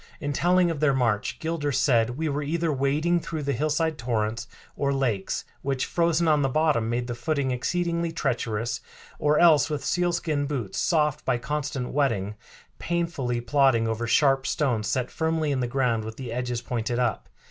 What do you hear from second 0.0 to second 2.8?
In telling of their march Gilder said, "We were either